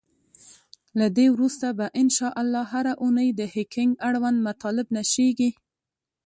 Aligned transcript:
له 0.99 1.07
دی 1.17 1.27
وروسته 1.35 1.67
به 1.77 1.85
ان 2.01 2.07
شاءالله 2.17 2.63
هره 2.73 2.93
اونۍ 3.03 3.29
د 3.39 3.41
هکینګ 3.53 3.91
اړوند 4.07 4.37
مطالب 4.47 4.87
نشریږی. 4.97 5.51